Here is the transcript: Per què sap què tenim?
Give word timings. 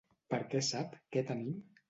Per 0.33 0.39
què 0.53 0.61
sap 0.69 0.97
què 1.17 1.25
tenim? 1.29 1.55